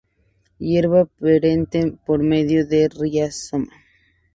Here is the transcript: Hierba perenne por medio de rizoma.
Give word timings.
Hierba 0.57 1.05
perenne 1.05 1.95
por 2.07 2.23
medio 2.33 2.65
de 2.65 2.89
rizoma. 2.97 3.71